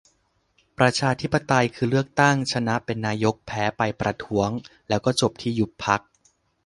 [0.77, 4.49] ประชาธิปไตย คือ เลือกตั้ง ชนะเป็นนายก แพ้ไปประท้วง
[4.89, 6.01] แล้วก็จบที่ยุบพรรค